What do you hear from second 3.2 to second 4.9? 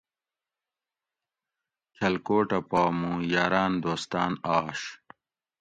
یاٞراٞن دوستاٞن آش